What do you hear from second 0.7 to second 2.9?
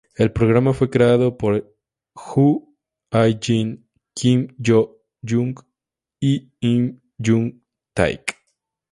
fue creado por Jo